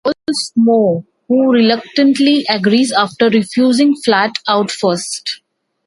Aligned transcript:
He 0.03 0.09
involves 0.17 0.51
Moe 0.55 1.05
who 1.27 1.53
reluctantly 1.53 2.43
agrees 2.49 2.91
after 2.91 3.29
refusing 3.29 3.93
flat 4.03 4.31
out 4.47 4.71
first. 4.71 5.41